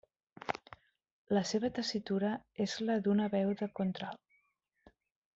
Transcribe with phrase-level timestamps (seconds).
[1.37, 2.31] La seva tessitura
[2.65, 4.93] és la d'una veu de contralt.